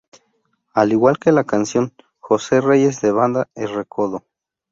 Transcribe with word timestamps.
Al 0.73 0.93
igual 0.93 1.19
que 1.19 1.31
la 1.31 1.43
canción 1.43 1.93
"Jose 2.17 2.59
Reyes" 2.59 3.01
de 3.01 3.11
Banda 3.11 3.51
el 3.53 3.71
Recodo. 3.71 4.23